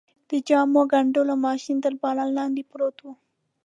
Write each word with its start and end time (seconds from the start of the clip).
د 0.29 0.31
جامو 0.47 0.81
ګنډلو 0.91 1.35
ماشین 1.45 1.77
تر 1.85 1.93
باران 2.01 2.29
لاندې 2.37 2.63
پروت 2.71 2.97
و. 3.01 3.05